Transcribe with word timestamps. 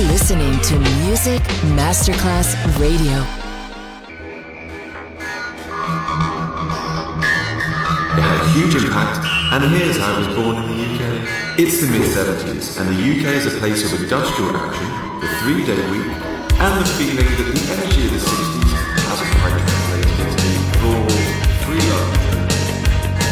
You're 0.00 0.08
listening 0.08 0.58
to 0.60 0.78
Music 1.04 1.42
Masterclass 1.76 2.56
Radio. 2.80 3.20
It 8.16 8.22
had 8.24 8.40
a 8.40 8.48
huge 8.48 8.82
impact, 8.82 9.20
and 9.52 9.62
here's 9.74 9.98
how 9.98 10.14
it 10.14 10.26
was 10.26 10.28
born 10.34 10.56
in 10.56 10.68
the 10.68 10.78
UK. 10.88 11.58
It's 11.58 11.82
the 11.82 11.88
mid-70s, 11.92 12.80
and 12.80 12.88
the 12.88 12.96
UK 12.96 13.26
is 13.36 13.54
a 13.54 13.58
place 13.58 13.92
of 13.92 14.00
industrial 14.00 14.56
action, 14.56 14.88
the 15.20 15.28
three-day 15.42 15.90
week, 15.90 16.16
and 16.58 16.80
the 16.80 16.88
feeling 16.96 17.28
that 17.36 17.52
the 17.52 17.60
energy 17.70 18.06
of 18.06 18.12
the 18.12 18.20
60s 18.24 18.72
hasn't 19.04 19.30
quite 19.36 19.50
translated 19.50 19.79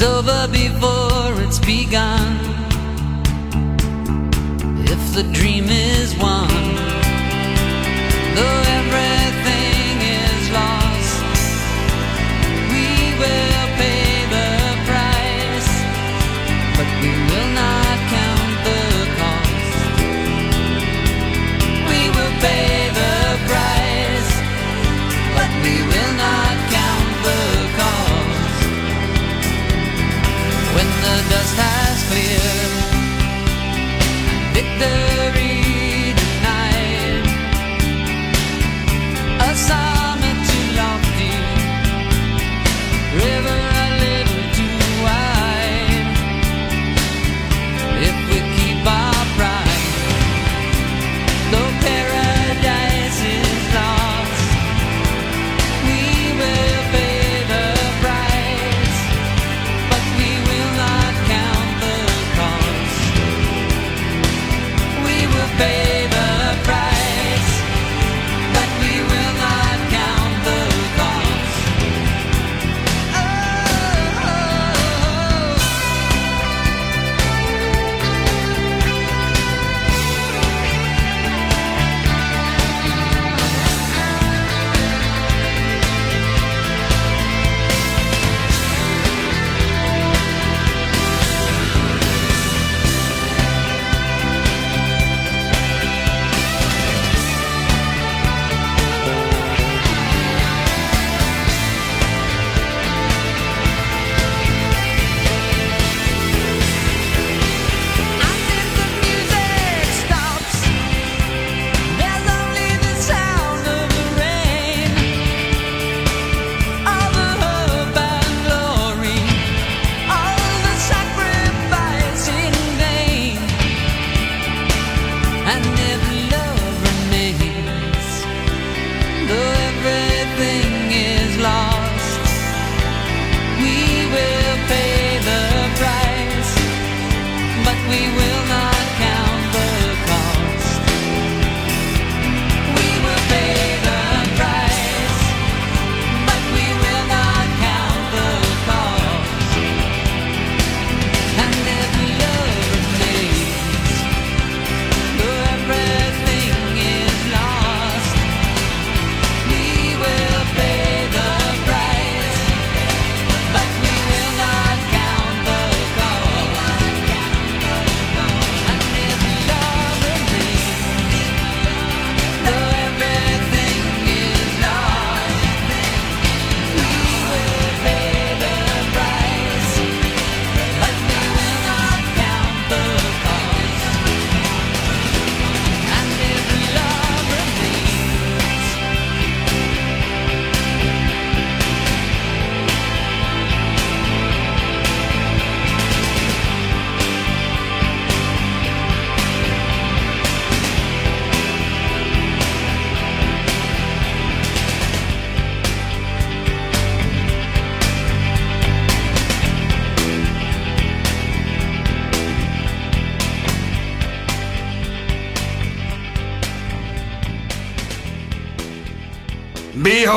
It's 0.00 0.06
over 0.06 0.46
before 0.52 1.42
it's 1.42 1.58
begun. 1.58 2.36
If 4.84 5.12
the 5.12 5.24
dream 5.32 5.47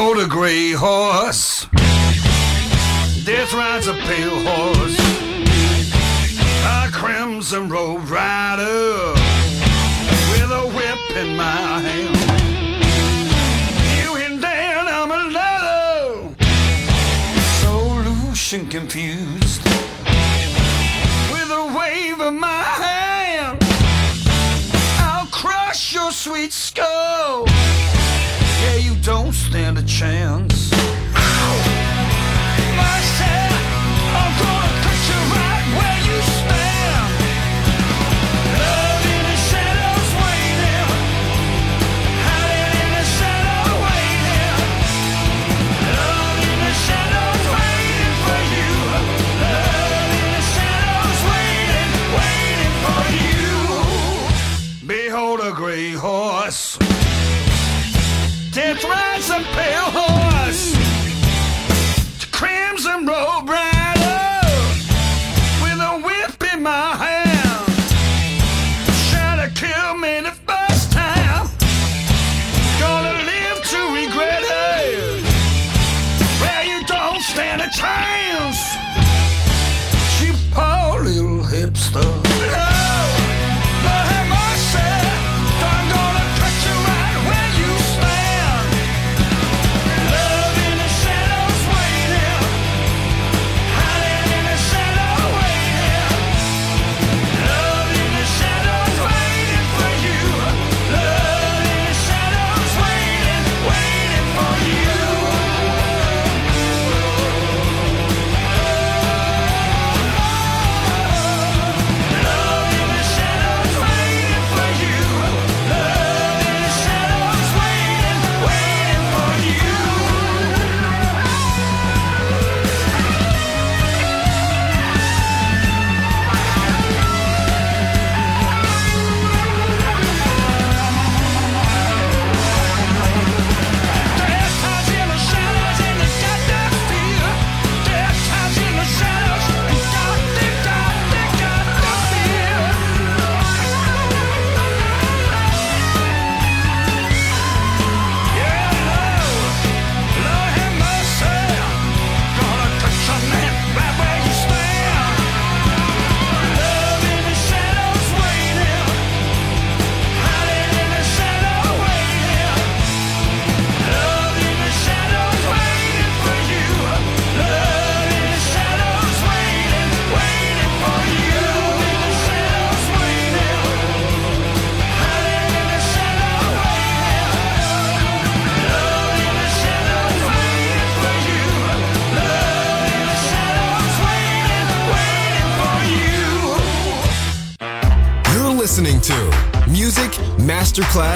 Behold 0.01 0.17
a 0.17 0.27
gray 0.27 0.71
horse. 0.71 1.67
Death 3.23 3.53
rides 3.53 3.85
a 3.85 3.93
pale 3.93 4.39
horse. 4.49 4.97
A 6.65 6.89
crimson 6.91 7.69
robed 7.69 8.09
rider 8.09 9.13
with 10.31 10.49
a 10.49 10.65
whip 10.75 11.17
in 11.17 11.37
my 11.37 11.81
hand. 11.85 12.17
You 14.01 14.15
and 14.25 14.41
Dan, 14.41 14.87
I'm 14.87 15.11
a 15.11 15.21
So 17.61 17.73
loose 18.09 18.53
and 18.53 18.71
confused. 18.71 19.63
With 21.31 21.51
a 21.51 21.73
wave 21.77 22.19
of 22.21 22.33
my 22.33 22.63
hand, 22.87 23.59
I'll 24.97 25.27
crush 25.27 25.93
your 25.93 26.11
sweet 26.11 26.53
skull. 26.53 27.45
Yeah, 28.63 28.75
you 28.75 28.95
don't 29.01 29.33
chance. 30.01 30.50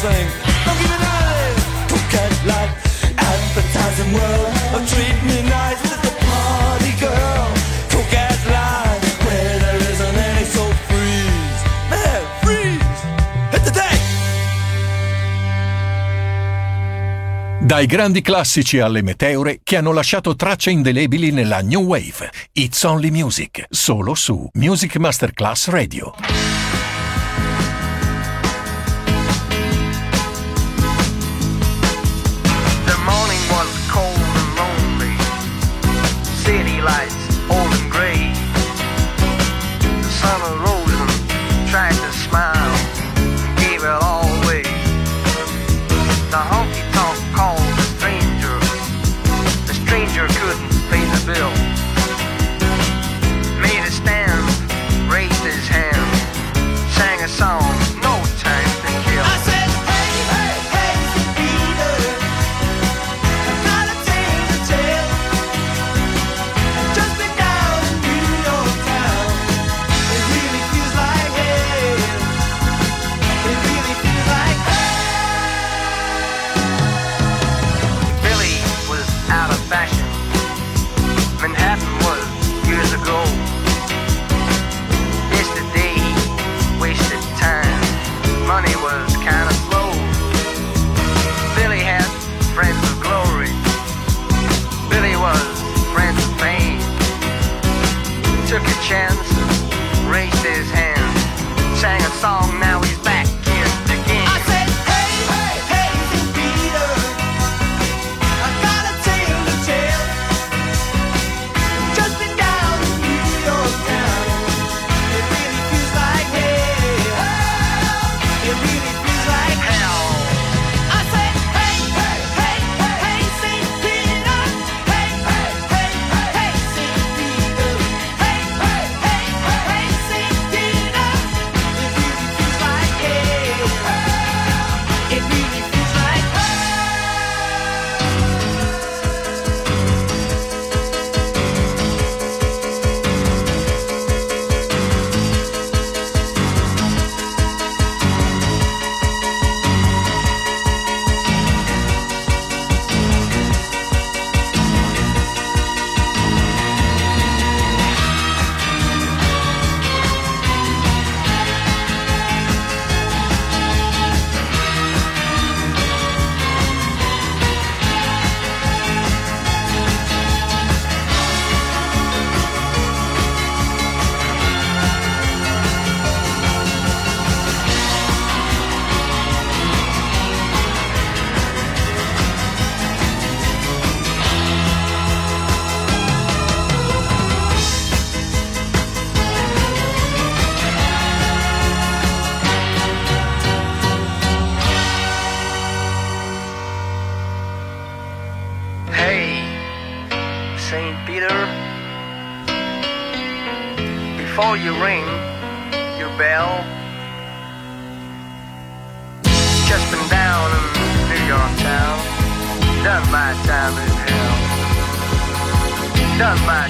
sing. 0.00 0.28
Don't 0.64 0.78
give 0.80 0.90
me 0.90 0.98
that 1.04 1.54
coquette 1.90 2.36
like 2.52 2.72
advertising 3.32 4.12
world. 4.16 4.50
Or 4.74 4.82
treat 4.86 5.16
me 5.28 5.42
nice 5.42 5.90
Dai 17.70 17.86
grandi 17.86 18.20
classici 18.20 18.80
alle 18.80 19.00
meteore 19.00 19.60
che 19.62 19.76
hanno 19.76 19.92
lasciato 19.92 20.34
tracce 20.34 20.70
indelebili 20.70 21.30
nella 21.30 21.60
New 21.60 21.82
Wave. 21.82 22.28
It's 22.54 22.82
Only 22.82 23.10
Music, 23.10 23.64
solo 23.70 24.16
su 24.16 24.48
Music 24.54 24.96
Masterclass 24.96 25.68
Radio. 25.68 26.79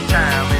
Time 0.08 0.59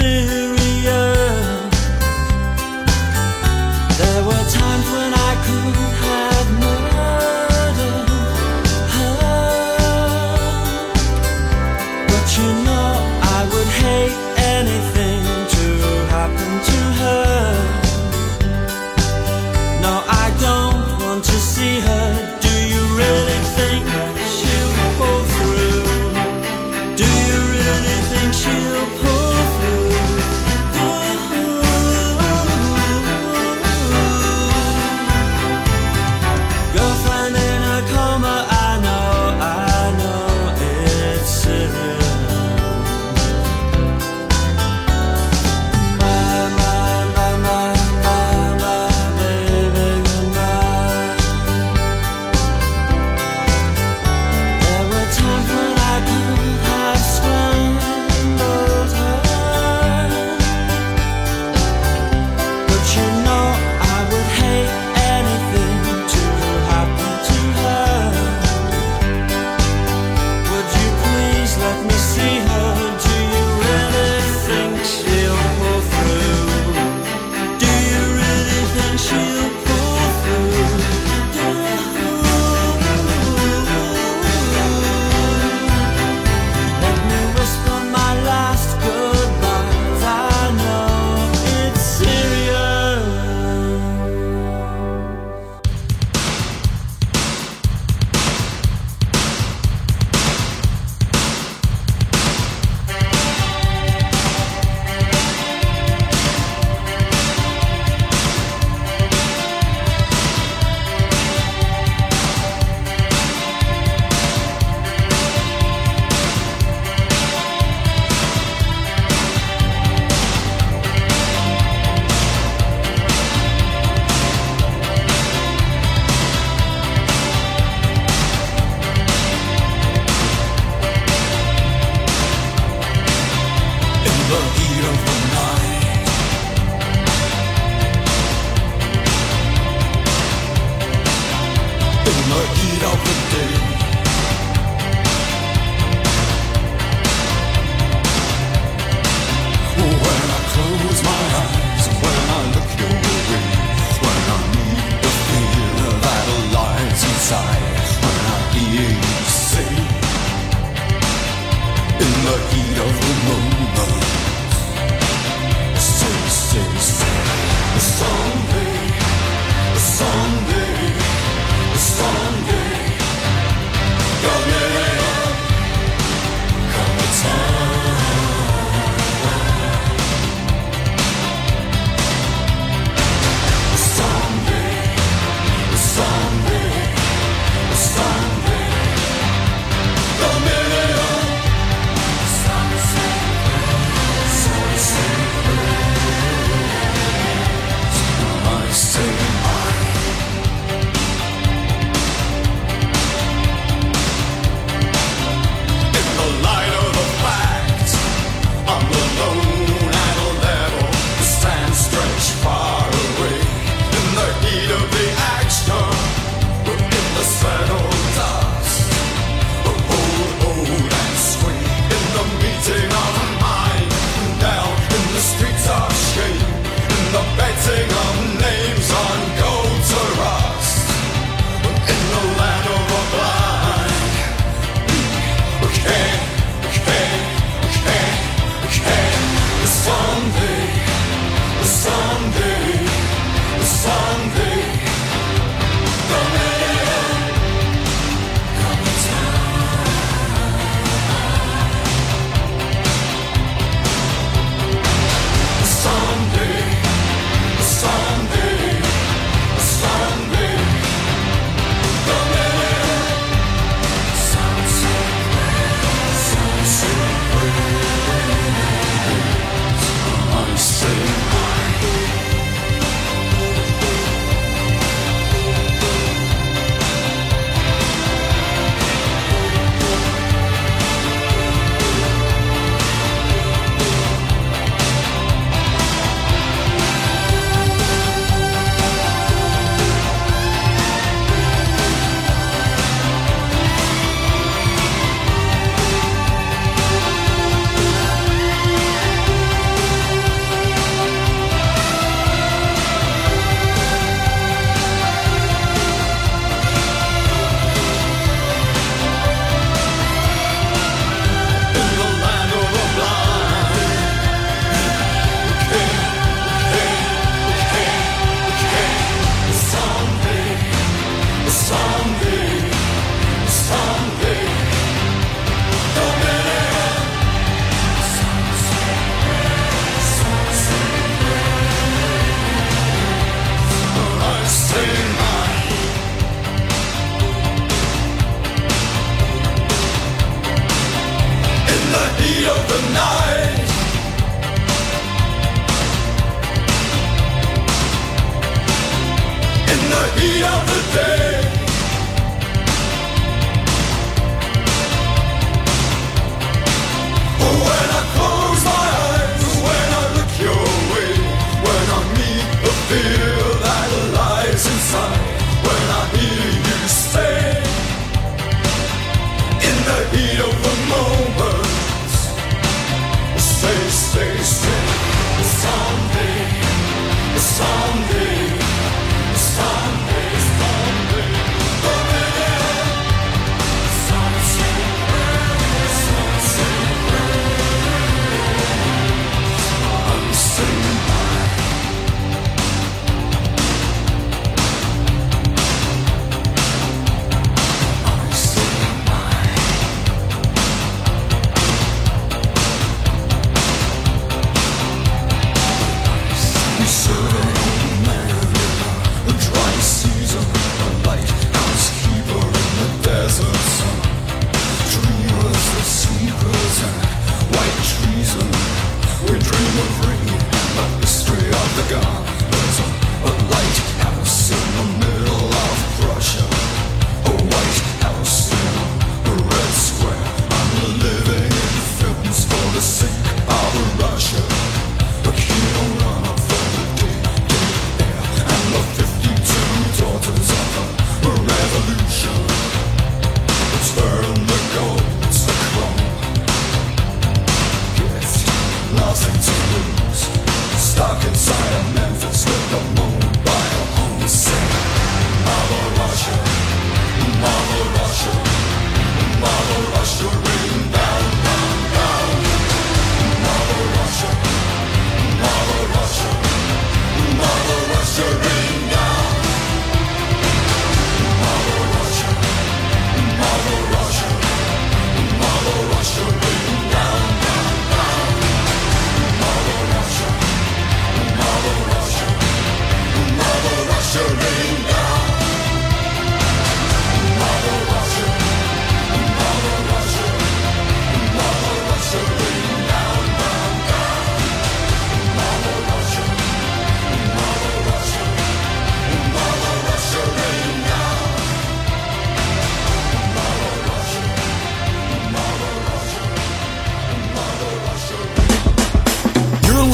see 0.00 0.39